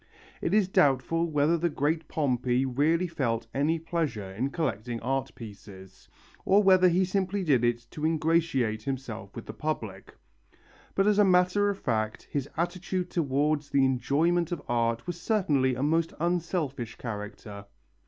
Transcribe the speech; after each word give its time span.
It 0.41 0.51
is 0.51 0.67
doubtful 0.67 1.29
whether 1.29 1.59
the 1.59 1.69
great 1.69 2.07
Pompey 2.07 2.65
really 2.65 3.05
felt 3.05 3.45
any 3.53 3.77
pleasure 3.77 4.31
in 4.31 4.49
collecting 4.49 4.99
art 5.01 5.35
pieces, 5.35 6.09
or 6.43 6.63
whether 6.63 6.89
he 6.89 7.05
simply 7.05 7.43
did 7.43 7.63
it 7.63 7.85
to 7.91 8.03
ingratiate 8.03 8.81
himself 8.81 9.35
with 9.35 9.45
the 9.45 9.53
public. 9.53 10.15
But 10.95 11.05
as 11.05 11.19
a 11.19 11.23
matter 11.23 11.69
of 11.69 11.77
fact 11.77 12.23
his 12.31 12.49
attitude 12.57 13.11
towards 13.11 13.69
the 13.69 13.85
enjoyment 13.85 14.51
of 14.51 14.63
art 14.67 15.05
was 15.05 15.21
certainly 15.21 15.75
of 15.75 15.81
a 15.81 15.83
most 15.83 16.13
unselfish 16.19 16.95
character. 16.97 17.65